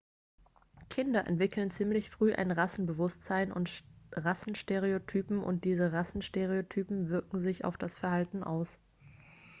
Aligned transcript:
kinder 0.89 1.27
entwickeln 1.27 1.69
ziemlich 1.69 2.09
früh 2.09 2.33
ein 2.33 2.49
rassenbewusstsein 2.49 3.51
und 3.51 3.83
rassenstereotypen 4.13 5.43
und 5.43 5.63
diese 5.63 5.93
rassenstereotypen 5.93 7.09
wirken 7.09 7.39
sich 7.39 7.65
auf 7.65 7.77
das 7.77 7.93
verhalten 7.93 8.43
aus 8.43 8.79